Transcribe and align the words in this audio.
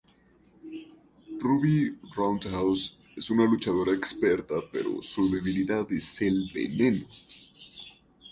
Ruby 1.43 1.95
Roundhouse 2.17 2.97
es 3.15 3.29
una 3.29 3.45
luchadora 3.45 3.93
experta, 3.93 4.55
pero 4.73 4.99
su 5.03 5.29
debilidad 5.29 5.91
es 5.91 6.19
el 6.23 6.49
veneno. 6.51 7.05